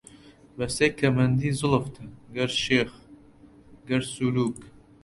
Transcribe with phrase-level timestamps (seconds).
[0.57, 2.03] بەستەی کەمەندی زوڵفتە،
[2.35, 2.91] گەر شێخ،
[3.79, 4.59] ئەگەر سولووک